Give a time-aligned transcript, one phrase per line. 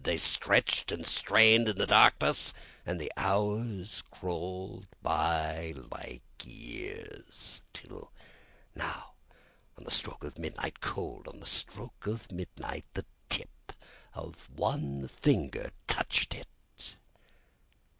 [0.03, 2.55] They stretched and strained in the darkness,
[2.87, 8.11] and the hours crawled by like years, Till,
[8.79, 13.73] on the stroke of midnight, Cold on the stroke of midnight, The tip
[14.15, 16.95] of one finger touched it!